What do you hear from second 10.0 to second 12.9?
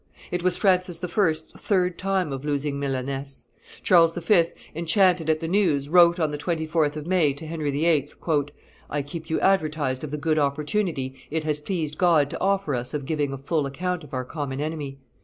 of the good opportunity it has pleased God to offer